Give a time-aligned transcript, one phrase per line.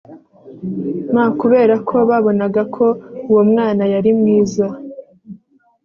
[1.13, 2.85] m kubera ko babonaga ko
[3.29, 4.65] uwo mwana yari mwiza